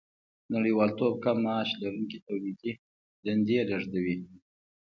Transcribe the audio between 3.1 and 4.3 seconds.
دندې لېږدوي